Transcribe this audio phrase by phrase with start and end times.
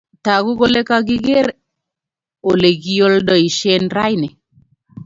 [0.25, 1.47] Tagu kole kigigeer
[2.49, 4.29] olegioldoishen raini